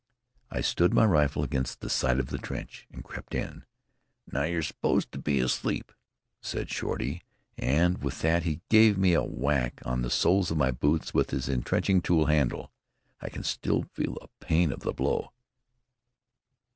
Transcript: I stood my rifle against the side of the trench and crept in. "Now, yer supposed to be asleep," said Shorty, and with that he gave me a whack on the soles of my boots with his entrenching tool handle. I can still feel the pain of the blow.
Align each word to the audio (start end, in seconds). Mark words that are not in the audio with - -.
I 0.49 0.61
stood 0.61 0.95
my 0.95 1.05
rifle 1.05 1.43
against 1.43 1.79
the 1.81 1.87
side 1.87 2.19
of 2.19 2.29
the 2.31 2.39
trench 2.39 2.87
and 2.91 3.03
crept 3.03 3.35
in. 3.35 3.65
"Now, 4.25 4.45
yer 4.45 4.63
supposed 4.63 5.11
to 5.11 5.19
be 5.19 5.39
asleep," 5.39 5.91
said 6.41 6.71
Shorty, 6.71 7.21
and 7.55 8.01
with 8.01 8.21
that 8.23 8.41
he 8.41 8.61
gave 8.69 8.97
me 8.97 9.13
a 9.13 9.21
whack 9.21 9.79
on 9.85 10.01
the 10.01 10.09
soles 10.09 10.49
of 10.49 10.57
my 10.57 10.71
boots 10.71 11.13
with 11.13 11.29
his 11.29 11.47
entrenching 11.47 12.01
tool 12.01 12.25
handle. 12.25 12.71
I 13.21 13.29
can 13.29 13.43
still 13.43 13.83
feel 13.93 14.15
the 14.15 14.29
pain 14.39 14.71
of 14.71 14.79
the 14.79 14.91
blow. 14.91 15.33